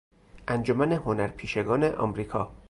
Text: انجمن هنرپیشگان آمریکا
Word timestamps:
انجمن 0.47 0.91
هنرپیشگان 0.91 1.83
آمریکا 1.83 2.51